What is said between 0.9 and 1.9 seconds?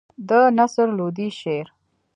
لودي شعر.